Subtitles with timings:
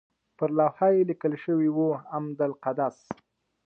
[0.37, 2.97] پر لوحه یې لیکل شوي وو اعمده القدس.